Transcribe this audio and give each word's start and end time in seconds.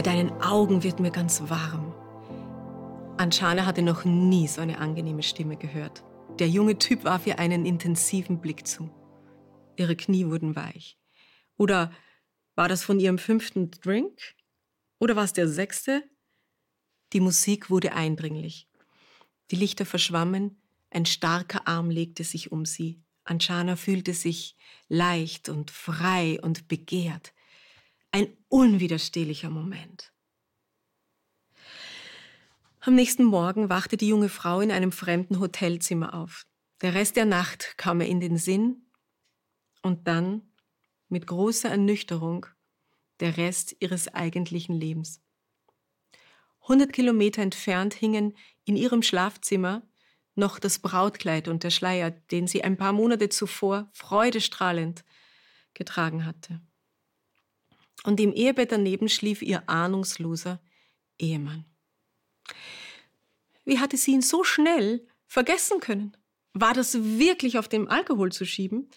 Bei 0.00 0.04
deinen 0.12 0.32
Augen 0.40 0.82
wird 0.82 0.98
mir 0.98 1.10
ganz 1.10 1.42
warm. 1.50 1.92
Anschana 3.18 3.66
hatte 3.66 3.82
noch 3.82 4.06
nie 4.06 4.48
so 4.48 4.62
eine 4.62 4.78
angenehme 4.78 5.22
Stimme 5.22 5.58
gehört. 5.58 6.02
Der 6.38 6.48
junge 6.48 6.78
Typ 6.78 7.04
warf 7.04 7.26
ihr 7.26 7.38
einen 7.38 7.66
intensiven 7.66 8.40
Blick 8.40 8.66
zu. 8.66 8.88
Ihre 9.76 9.96
Knie 9.96 10.24
wurden 10.24 10.56
weich. 10.56 10.98
Oder 11.58 11.92
war 12.54 12.66
das 12.66 12.82
von 12.82 12.98
ihrem 12.98 13.18
fünften 13.18 13.72
Drink? 13.72 14.18
Oder 15.00 15.16
war 15.16 15.24
es 15.24 15.34
der 15.34 15.50
sechste? 15.50 16.02
Die 17.12 17.20
Musik 17.20 17.68
wurde 17.68 17.92
eindringlich. 17.92 18.70
Die 19.50 19.56
Lichter 19.56 19.84
verschwammen, 19.84 20.62
ein 20.88 21.04
starker 21.04 21.68
Arm 21.68 21.90
legte 21.90 22.24
sich 22.24 22.50
um 22.50 22.64
sie. 22.64 23.02
Anchana 23.24 23.76
fühlte 23.76 24.14
sich 24.14 24.56
leicht 24.88 25.50
und 25.50 25.70
frei 25.70 26.40
und 26.40 26.68
begehrt. 26.68 27.34
Ein 28.12 28.36
unwiderstehlicher 28.48 29.50
Moment. 29.50 30.12
Am 32.80 32.94
nächsten 32.94 33.24
Morgen 33.24 33.68
wachte 33.68 33.96
die 33.96 34.08
junge 34.08 34.28
Frau 34.28 34.60
in 34.60 34.72
einem 34.72 34.90
fremden 34.90 35.38
Hotelzimmer 35.38 36.14
auf. 36.14 36.46
Der 36.80 36.94
Rest 36.94 37.16
der 37.16 37.26
Nacht 37.26 37.74
kam 37.76 38.00
ihr 38.00 38.08
in 38.08 38.20
den 38.20 38.36
Sinn 38.36 38.90
und 39.82 40.08
dann, 40.08 40.50
mit 41.08 41.26
großer 41.26 41.68
Ernüchterung, 41.68 42.46
der 43.20 43.36
Rest 43.36 43.76
ihres 43.80 44.08
eigentlichen 44.12 44.74
Lebens. 44.74 45.22
100 46.62 46.92
Kilometer 46.92 47.42
entfernt 47.42 47.94
hingen 47.94 48.36
in 48.64 48.76
ihrem 48.76 49.02
Schlafzimmer 49.02 49.82
noch 50.34 50.58
das 50.58 50.78
Brautkleid 50.78 51.48
und 51.48 51.62
der 51.64 51.70
Schleier, 51.70 52.10
den 52.10 52.46
sie 52.46 52.64
ein 52.64 52.76
paar 52.76 52.92
Monate 52.92 53.28
zuvor 53.28 53.90
freudestrahlend 53.92 55.04
getragen 55.74 56.24
hatte. 56.24 56.60
Und 58.04 58.20
im 58.20 58.32
Ehebett 58.32 58.72
daneben 58.72 59.08
schlief 59.08 59.42
ihr 59.42 59.68
ahnungsloser 59.68 60.60
Ehemann. 61.18 61.64
Wie 63.64 63.78
hatte 63.78 63.96
sie 63.96 64.12
ihn 64.12 64.22
so 64.22 64.42
schnell 64.42 65.06
vergessen 65.26 65.80
können? 65.80 66.16
War 66.52 66.74
das 66.74 66.94
wirklich 66.94 67.58
auf 67.58 67.68
dem 67.68 67.88
Alkohol 67.88 68.32
zu 68.32 68.44
schieben? 68.44 68.88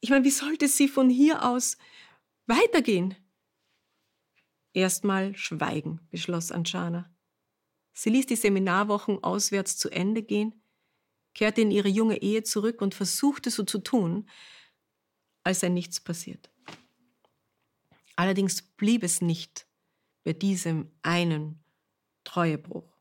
Ich 0.00 0.10
meine, 0.10 0.24
wie 0.24 0.30
sollte 0.30 0.68
sie 0.68 0.88
von 0.88 1.08
hier 1.08 1.44
aus 1.44 1.78
weitergehen? 2.46 3.14
Erstmal 4.74 5.36
schweigen, 5.36 6.00
beschloss 6.10 6.50
Anschana. 6.50 7.10
Sie 7.94 8.10
ließ 8.10 8.26
die 8.26 8.36
Seminarwochen 8.36 9.22
auswärts 9.22 9.76
zu 9.76 9.90
Ende 9.90 10.22
gehen, 10.22 10.62
kehrte 11.34 11.60
in 11.60 11.70
ihre 11.70 11.88
junge 11.88 12.20
Ehe 12.20 12.42
zurück 12.42 12.80
und 12.82 12.94
versuchte 12.94 13.50
so 13.50 13.64
zu 13.64 13.78
tun, 13.78 14.28
als 15.44 15.60
sei 15.60 15.68
nichts 15.68 16.00
passiert. 16.00 16.51
Allerdings 18.16 18.62
blieb 18.62 19.02
es 19.02 19.20
nicht 19.20 19.66
bei 20.24 20.32
diesem 20.32 20.90
einen 21.02 21.62
Treuebruch. 22.24 22.96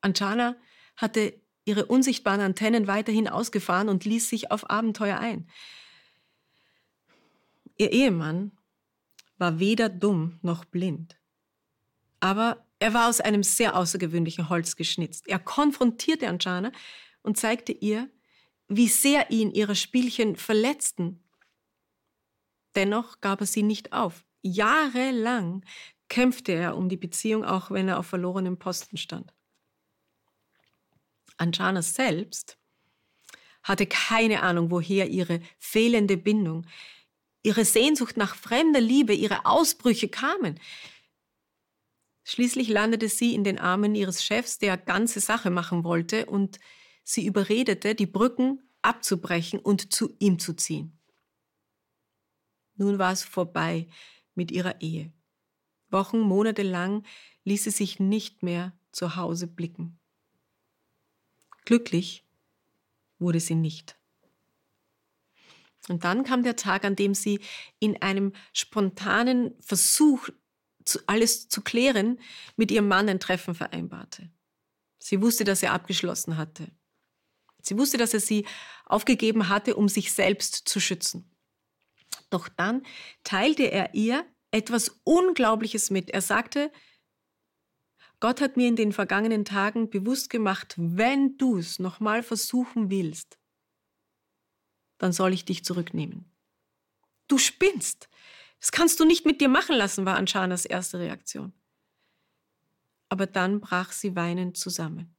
Anchana 0.00 0.56
hatte 0.96 1.40
ihre 1.64 1.86
unsichtbaren 1.86 2.40
Antennen 2.40 2.86
weiterhin 2.86 3.28
ausgefahren 3.28 3.88
und 3.88 4.04
ließ 4.04 4.28
sich 4.28 4.50
auf 4.50 4.70
Abenteuer 4.70 5.18
ein. 5.18 5.48
Ihr 7.76 7.92
Ehemann 7.92 8.52
war 9.38 9.60
weder 9.60 9.88
dumm 9.88 10.38
noch 10.42 10.64
blind. 10.64 11.16
Aber 12.20 12.66
er 12.80 12.94
war 12.94 13.08
aus 13.08 13.20
einem 13.20 13.42
sehr 13.42 13.76
außergewöhnlichen 13.76 14.48
Holz 14.48 14.76
geschnitzt. 14.76 15.28
Er 15.28 15.38
konfrontierte 15.38 16.28
Anjana 16.28 16.72
und 17.22 17.36
zeigte 17.36 17.72
ihr, 17.72 18.10
wie 18.68 18.88
sehr 18.88 19.30
ihn 19.30 19.50
ihre 19.50 19.74
Spielchen 19.74 20.36
verletzten. 20.36 21.22
Dennoch 22.78 23.20
gab 23.20 23.40
er 23.40 23.46
sie 23.48 23.64
nicht 23.64 23.92
auf. 23.92 24.24
Jahrelang 24.40 25.64
kämpfte 26.08 26.52
er 26.52 26.76
um 26.76 26.88
die 26.88 26.96
Beziehung, 26.96 27.44
auch 27.44 27.72
wenn 27.72 27.88
er 27.88 27.98
auf 27.98 28.06
verlorenem 28.06 28.56
Posten 28.56 28.96
stand. 28.96 29.34
Anjana 31.38 31.82
selbst 31.82 32.56
hatte 33.64 33.84
keine 33.86 34.44
Ahnung, 34.44 34.70
woher 34.70 35.10
ihre 35.10 35.40
fehlende 35.58 36.16
Bindung, 36.16 36.68
ihre 37.42 37.64
Sehnsucht 37.64 38.16
nach 38.16 38.36
fremder 38.36 38.80
Liebe, 38.80 39.12
ihre 39.12 39.44
Ausbrüche 39.44 40.08
kamen. 40.08 40.60
Schließlich 42.22 42.68
landete 42.68 43.08
sie 43.08 43.34
in 43.34 43.42
den 43.42 43.58
Armen 43.58 43.96
ihres 43.96 44.22
Chefs, 44.22 44.58
der 44.58 44.76
ganze 44.76 45.18
Sache 45.18 45.50
machen 45.50 45.82
wollte 45.82 46.26
und 46.26 46.60
sie 47.02 47.26
überredete, 47.26 47.96
die 47.96 48.06
Brücken 48.06 48.62
abzubrechen 48.82 49.58
und 49.58 49.92
zu 49.92 50.14
ihm 50.20 50.38
zu 50.38 50.54
ziehen. 50.54 50.97
Nun 52.78 52.98
war 52.98 53.12
es 53.12 53.22
vorbei 53.22 53.88
mit 54.34 54.50
ihrer 54.50 54.80
Ehe. 54.80 55.12
Wochen, 55.90 56.20
Monate 56.20 56.62
lang 56.62 57.04
ließ 57.44 57.64
sie 57.64 57.70
sich 57.70 58.00
nicht 58.00 58.42
mehr 58.42 58.72
zu 58.92 59.16
Hause 59.16 59.46
blicken. 59.46 59.98
Glücklich 61.64 62.24
wurde 63.18 63.40
sie 63.40 63.56
nicht. 63.56 63.98
Und 65.88 66.04
dann 66.04 66.24
kam 66.24 66.42
der 66.42 66.56
Tag, 66.56 66.84
an 66.84 66.96
dem 66.96 67.14
sie 67.14 67.40
in 67.78 68.00
einem 68.00 68.32
spontanen 68.52 69.54
Versuch, 69.60 70.28
alles 71.06 71.48
zu 71.48 71.62
klären, 71.62 72.18
mit 72.56 72.70
ihrem 72.70 72.88
Mann 72.88 73.08
ein 73.08 73.20
Treffen 73.20 73.54
vereinbarte. 73.54 74.30
Sie 74.98 75.20
wusste, 75.20 75.44
dass 75.44 75.62
er 75.62 75.72
abgeschlossen 75.72 76.36
hatte. 76.36 76.70
Sie 77.60 77.76
wusste, 77.76 77.98
dass 77.98 78.14
er 78.14 78.20
sie 78.20 78.46
aufgegeben 78.86 79.48
hatte, 79.48 79.76
um 79.76 79.88
sich 79.88 80.12
selbst 80.12 80.68
zu 80.68 80.80
schützen. 80.80 81.30
Doch 82.30 82.48
dann 82.48 82.82
teilte 83.24 83.64
er 83.64 83.94
ihr 83.94 84.26
etwas 84.50 85.00
Unglaubliches 85.04 85.90
mit. 85.90 86.10
Er 86.10 86.20
sagte, 86.22 86.70
Gott 88.20 88.40
hat 88.40 88.56
mir 88.56 88.66
in 88.66 88.76
den 88.76 88.92
vergangenen 88.92 89.44
Tagen 89.44 89.90
bewusst 89.90 90.28
gemacht, 90.28 90.74
wenn 90.76 91.38
du 91.38 91.58
es 91.58 91.78
nochmal 91.78 92.22
versuchen 92.22 92.90
willst, 92.90 93.38
dann 94.98 95.12
soll 95.12 95.32
ich 95.32 95.44
dich 95.44 95.64
zurücknehmen. 95.64 96.24
Du 97.28 97.38
spinnst. 97.38 98.08
Das 98.58 98.72
kannst 98.72 98.98
du 98.98 99.04
nicht 99.04 99.24
mit 99.24 99.40
dir 99.40 99.48
machen 99.48 99.76
lassen, 99.76 100.04
war 100.04 100.16
Anshanas 100.16 100.64
erste 100.64 100.98
Reaktion. 100.98 101.52
Aber 103.08 103.26
dann 103.26 103.60
brach 103.60 103.92
sie 103.92 104.16
weinend 104.16 104.56
zusammen. 104.56 105.14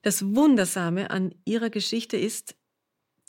Das 0.00 0.34
Wundersame 0.34 1.10
an 1.10 1.34
ihrer 1.44 1.68
Geschichte 1.68 2.16
ist, 2.16 2.56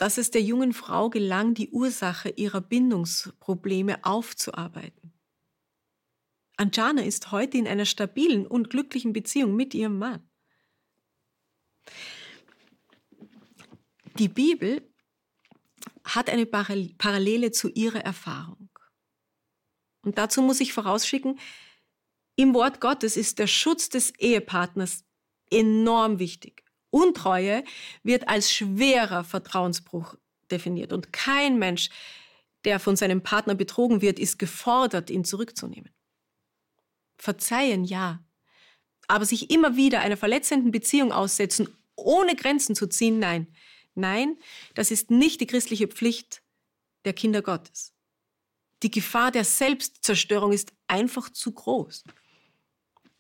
dass 0.04 0.18
es 0.18 0.32
der 0.32 0.42
jungen 0.42 0.74
Frau 0.74 1.10
gelang, 1.10 1.54
die 1.54 1.70
Ursache 1.70 2.28
ihrer 2.28 2.60
Bindungsprobleme 2.60 4.04
aufzuarbeiten. 4.04 5.14
Anjana 6.58 7.04
ist 7.04 7.32
heute 7.32 7.58
in 7.58 7.70
einer 7.70 7.86
stabilen 7.86 8.46
und 8.46 8.70
glücklichen 8.70 9.14
Beziehung 9.14 9.56
mit 9.56 9.74
ihrem 9.74 9.98
Mann. 10.00 10.30
Die 14.20 14.28
Bibel 14.28 14.86
hat 16.04 16.30
eine 16.30 16.46
Parallele 16.48 17.52
zu 17.52 17.70
ihrer 17.70 18.02
Erfahrung. 18.02 18.78
Und 20.02 20.18
dazu 20.18 20.42
muss 20.42 20.60
ich 20.60 20.74
vorausschicken, 20.74 21.40
im 22.36 22.54
Wort 22.54 22.82
Gottes 22.82 23.16
ist 23.16 23.40
der 23.40 23.48
Schutz 23.48 23.88
des 23.88 24.14
Ehepartners 24.20 25.06
enorm 25.50 26.20
wichtig. 26.20 26.63
Untreue 26.94 27.64
wird 28.04 28.28
als 28.28 28.54
schwerer 28.54 29.24
Vertrauensbruch 29.24 30.16
definiert 30.52 30.94
und 30.94 31.12
kein 31.12 31.58
Mensch, 31.58 31.90
der 32.66 32.80
von 32.80 32.96
seinem 32.96 33.24
Partner 33.24 33.56
betrogen 33.56 34.02
wird, 34.04 34.20
ist 34.20 34.38
gefordert, 34.38 35.10
ihn 35.10 35.26
zurückzunehmen. 35.26 35.90
Verzeihen, 37.18 37.84
ja, 37.84 38.24
aber 39.08 39.26
sich 39.26 39.50
immer 39.50 39.76
wieder 39.76 40.02
einer 40.02 40.18
verletzenden 40.18 40.70
Beziehung 40.70 41.12
aussetzen, 41.12 41.68
ohne 41.96 42.36
Grenzen 42.36 42.76
zu 42.76 42.86
ziehen, 42.86 43.18
nein. 43.18 43.48
Nein, 43.96 44.38
das 44.76 44.92
ist 44.92 45.10
nicht 45.10 45.42
die 45.42 45.48
christliche 45.48 45.88
Pflicht 45.88 46.44
der 47.06 47.14
Kinder 47.14 47.42
Gottes. 47.42 47.92
Die 48.84 48.92
Gefahr 48.92 49.32
der 49.32 49.46
Selbstzerstörung 49.46 50.52
ist 50.52 50.74
einfach 50.88 51.32
zu 51.32 51.54
groß. 51.54 52.04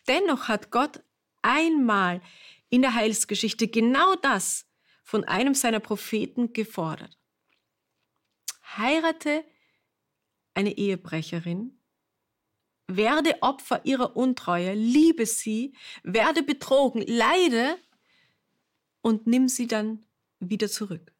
Dennoch 0.07 0.47
hat 0.47 0.69
Gott 0.69 1.01
einmal 1.41 2.21
in 2.73 2.81
der 2.81 2.95
Heilsgeschichte 2.95 3.67
genau 3.67 4.15
das 4.15 4.65
von 5.03 5.23
einem 5.25 5.53
seiner 5.53 5.79
Propheten 5.79 6.53
gefordert. 6.53 7.19
Heirate 8.75 9.45
eine 10.55 10.75
Ehebrecherin, 10.75 11.79
werde 12.87 13.43
Opfer 13.43 13.85
ihrer 13.85 14.15
Untreue, 14.15 14.73
liebe 14.73 15.27
sie, 15.27 15.75
werde 16.01 16.41
betrogen, 16.41 17.03
leide 17.05 17.77
und 19.01 19.27
nimm 19.27 19.49
sie 19.49 19.67
dann 19.67 20.03
wieder 20.39 20.67
zurück. 20.67 21.13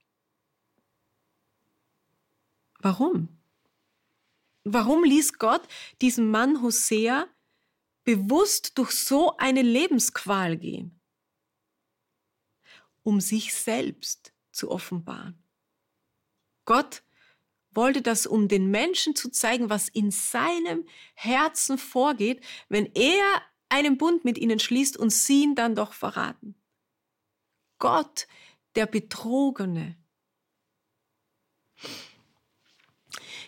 Warum? 2.79 3.29
Warum 4.63 5.03
ließ 5.03 5.33
Gott 5.38 5.67
diesen 6.01 6.31
Mann 6.31 6.63
Hosea 6.63 7.27
bewusst 8.06 8.75
durch 8.79 8.89
so 8.89 9.38
eine 9.38 9.61
Lebensqual 9.61 10.57
gehen? 10.57 10.99
Um 13.03 13.21
sich 13.21 13.53
selbst 13.53 14.33
zu 14.51 14.71
offenbaren. 14.71 15.44
Gott 16.65 17.03
wollte 17.71 18.01
das, 18.01 18.25
um 18.25 18.47
den 18.47 18.69
Menschen 18.71 19.15
zu 19.15 19.29
zeigen, 19.29 19.69
was 19.69 19.89
in 19.89 20.11
seinem 20.11 20.88
Herzen 21.15 21.77
vorgeht, 21.77 22.44
wenn 22.69 22.85
er 22.94 23.41
einen 23.69 23.97
Bund 23.97 24.23
mit 24.23 24.38
ihnen 24.38 24.59
schließt 24.59 24.97
und 24.97 25.09
sie 25.09 25.44
ihn 25.44 25.55
dann 25.55 25.75
doch 25.75 25.94
verraten. 25.94 26.55
Gott, 27.79 28.27
der 28.75 28.85
Betrogene. 28.85 29.97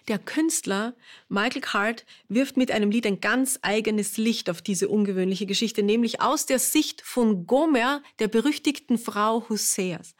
Der 0.07 0.19
Künstler 0.19 0.95
Michael 1.29 1.61
Card 1.61 2.05
wirft 2.27 2.57
mit 2.57 2.69
einem 2.69 2.91
Lied 2.91 3.07
ein 3.07 3.21
ganz 3.21 3.57
eigenes 3.63 4.17
Licht 4.17 4.51
auf 4.51 4.61
diese 4.61 4.87
ungewöhnliche 4.87 5.47
Geschichte, 5.47 5.81
nämlich 5.81 6.21
aus 6.21 6.45
der 6.45 6.59
Sicht 6.59 7.01
von 7.01 7.47
Gomer, 7.47 8.03
der 8.19 8.27
berüchtigten 8.27 8.99
Frau 8.99 9.49
Hoseas. 9.49 10.15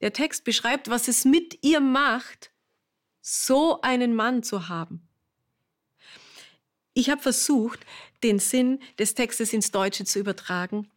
Der 0.00 0.12
Text 0.12 0.42
beschreibt, 0.42 0.90
was 0.90 1.06
es 1.06 1.24
mit 1.24 1.58
ihr 1.62 1.80
macht, 1.80 2.50
so 3.20 3.80
einen 3.80 4.16
Mann 4.16 4.42
zu 4.42 4.68
haben. 4.68 5.06
Ich 6.94 7.10
habe 7.10 7.22
versucht, 7.22 7.86
den 8.24 8.40
Sinn 8.40 8.80
des 8.98 9.14
Textes 9.14 9.52
ins 9.52 9.70
Deutsche 9.70 10.04
zu 10.04 10.18
übertragen. 10.18 10.90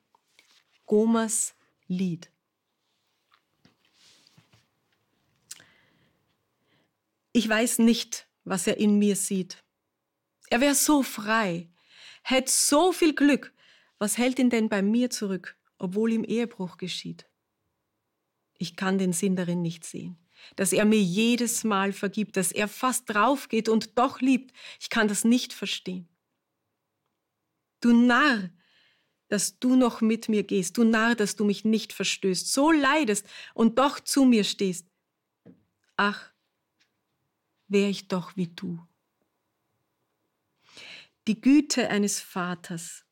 Gomers 0.87 1.53
Lied. 1.87 2.31
Ich 7.33 7.47
weiß 7.47 7.79
nicht, 7.79 8.27
was 8.43 8.67
er 8.67 8.77
in 8.77 8.99
mir 8.99 9.15
sieht. 9.15 9.63
Er 10.49 10.61
wäre 10.61 10.75
so 10.75 11.03
frei, 11.03 11.69
hätte 12.23 12.51
so 12.51 12.91
viel 12.91 13.13
Glück. 13.13 13.53
Was 13.97 14.17
hält 14.17 14.39
ihn 14.39 14.49
denn 14.49 14.67
bei 14.67 14.81
mir 14.81 15.09
zurück, 15.09 15.57
obwohl 15.77 16.11
ihm 16.11 16.23
Ehebruch 16.23 16.77
geschieht? 16.77 17.29
Ich 18.57 18.75
kann 18.75 18.97
den 18.97 19.13
Sinn 19.13 19.35
darin 19.35 19.61
nicht 19.61 19.85
sehen 19.85 20.21
dass 20.55 20.73
er 20.73 20.85
mir 20.85 21.01
jedes 21.01 21.63
Mal 21.63 21.93
vergibt, 21.93 22.38
dass 22.38 22.51
er 22.51 22.67
fast 22.67 23.09
draufgeht 23.09 23.69
und 23.69 23.97
doch 23.97 24.21
liebt. 24.21 24.53
Ich 24.79 24.89
kann 24.89 25.07
das 25.07 25.23
nicht 25.23 25.53
verstehen. 25.53 26.07
Du 27.79 27.94
Narr, 27.94 28.49
dass 29.27 29.59
du 29.59 29.75
noch 29.75 30.01
mit 30.01 30.29
mir 30.29 30.44
gehst, 30.44 30.77
du 30.77 30.83
Narr, 30.83 31.15
dass 31.15 31.35
du 31.35 31.45
mich 31.45 31.65
nicht 31.65 31.94
verstößt, 31.94 32.51
so 32.51 32.71
leidest 32.71 33.25
und 33.53 33.79
doch 33.79 33.99
zu 33.99 34.25
mir 34.25 34.44
stehst. 34.44 34.87
Ach, 35.97 36.31
wär 37.71 37.89
ich 37.89 38.07
doch 38.07 38.35
wie 38.35 38.47
du. 38.47 38.79
Die 41.27 41.39
Güte 41.39 41.89
eines 41.89 42.19
Vaters, 42.19 43.06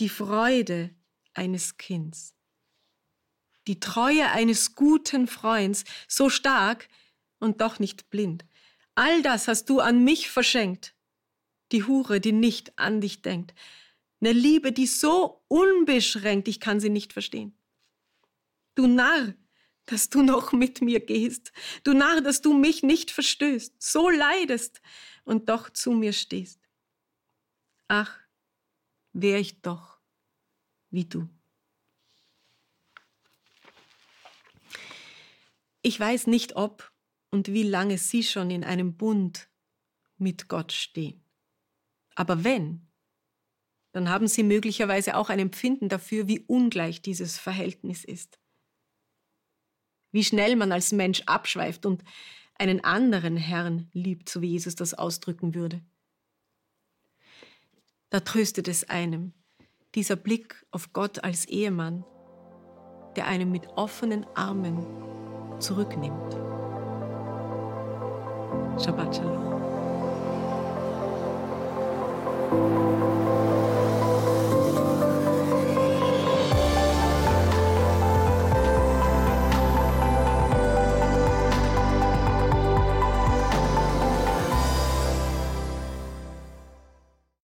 die 0.00 0.08
Freude 0.08 0.94
eines 1.34 1.76
Kindes 1.76 2.34
die 3.68 3.78
Treue 3.78 4.30
eines 4.30 4.74
guten 4.74 5.28
Freunds, 5.28 5.84
so 6.08 6.30
stark 6.30 6.88
und 7.38 7.60
doch 7.60 7.78
nicht 7.78 8.10
blind. 8.10 8.44
All 8.94 9.22
das 9.22 9.46
hast 9.46 9.66
du 9.66 9.78
an 9.78 10.02
mich 10.02 10.30
verschenkt. 10.30 10.94
Die 11.70 11.84
Hure, 11.84 12.18
die 12.18 12.32
nicht 12.32 12.76
an 12.78 13.00
dich 13.00 13.22
denkt. 13.22 13.54
Eine 14.20 14.32
Liebe, 14.32 14.72
die 14.72 14.86
so 14.86 15.44
unbeschränkt, 15.46 16.48
ich 16.48 16.58
kann 16.58 16.80
sie 16.80 16.88
nicht 16.88 17.12
verstehen. 17.12 17.54
Du 18.74 18.86
Narr, 18.86 19.34
dass 19.90 20.10
du 20.10 20.22
noch 20.22 20.52
mit 20.52 20.80
mir 20.80 21.00
gehst. 21.00 21.52
Du 21.82 21.92
Narr, 21.94 22.20
dass 22.20 22.42
du 22.42 22.52
mich 22.52 22.82
nicht 22.82 23.10
verstößt, 23.10 23.74
so 23.82 24.10
leidest 24.10 24.80
und 25.24 25.48
doch 25.48 25.70
zu 25.70 25.92
mir 25.92 26.12
stehst. 26.12 26.60
Ach, 27.88 28.18
wär 29.12 29.38
ich 29.38 29.62
doch 29.62 29.98
wie 30.90 31.04
du. 31.04 31.28
Ich 35.82 35.98
weiß 35.98 36.26
nicht, 36.26 36.56
ob 36.56 36.92
und 37.30 37.48
wie 37.48 37.62
lange 37.62 37.98
Sie 37.98 38.22
schon 38.22 38.50
in 38.50 38.64
einem 38.64 38.96
Bund 38.96 39.48
mit 40.18 40.48
Gott 40.48 40.72
stehen. 40.72 41.22
Aber 42.14 42.44
wenn, 42.44 42.86
dann 43.92 44.10
haben 44.10 44.28
Sie 44.28 44.42
möglicherweise 44.42 45.16
auch 45.16 45.30
ein 45.30 45.38
Empfinden 45.38 45.88
dafür, 45.88 46.28
wie 46.28 46.40
ungleich 46.40 47.00
dieses 47.00 47.38
Verhältnis 47.38 48.04
ist. 48.04 48.38
Wie 50.10 50.24
schnell 50.24 50.56
man 50.56 50.72
als 50.72 50.92
Mensch 50.92 51.22
abschweift 51.26 51.86
und 51.86 52.02
einen 52.58 52.82
anderen 52.84 53.36
Herrn 53.36 53.88
liebt, 53.92 54.28
so 54.28 54.42
wie 54.42 54.48
Jesus 54.48 54.74
das 54.74 54.94
ausdrücken 54.94 55.54
würde. 55.54 55.80
Da 58.10 58.20
tröstet 58.20 58.68
es 58.68 58.88
einem, 58.88 59.32
dieser 59.94 60.16
Blick 60.16 60.66
auf 60.70 60.92
Gott 60.92 61.22
als 61.24 61.44
Ehemann, 61.46 62.04
der 63.16 63.26
einem 63.26 63.50
mit 63.50 63.66
offenen 63.68 64.26
Armen 64.34 64.84
zurücknimmt. 65.60 66.34
Shabbat 68.82 69.16
Shalom. 69.16 69.48